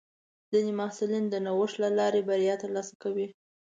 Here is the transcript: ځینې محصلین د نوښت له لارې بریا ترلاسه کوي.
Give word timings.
ځینې 0.51 0.71
محصلین 0.79 1.25
د 1.29 1.35
نوښت 1.45 1.75
له 1.83 1.89
لارې 1.97 2.21
بریا 2.29 2.55
ترلاسه 2.63 2.93
کوي. 3.03 3.27